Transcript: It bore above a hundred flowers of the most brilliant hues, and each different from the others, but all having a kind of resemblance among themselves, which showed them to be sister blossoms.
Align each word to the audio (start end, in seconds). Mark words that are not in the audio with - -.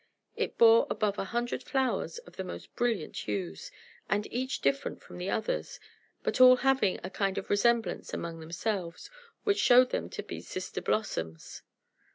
It 0.35 0.57
bore 0.57 0.87
above 0.89 1.19
a 1.19 1.25
hundred 1.25 1.61
flowers 1.61 2.17
of 2.17 2.35
the 2.35 2.43
most 2.43 2.75
brilliant 2.75 3.15
hues, 3.15 3.71
and 4.09 4.25
each 4.33 4.61
different 4.61 4.99
from 5.03 5.19
the 5.19 5.29
others, 5.29 5.79
but 6.23 6.41
all 6.41 6.55
having 6.55 6.99
a 7.03 7.09
kind 7.11 7.37
of 7.37 7.51
resemblance 7.51 8.11
among 8.11 8.39
themselves, 8.39 9.11
which 9.43 9.59
showed 9.59 9.91
them 9.91 10.09
to 10.09 10.23
be 10.23 10.41
sister 10.41 10.81
blossoms. 10.81 11.61